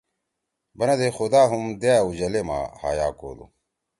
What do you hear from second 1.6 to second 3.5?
دأ اُجلے ما حیا کودو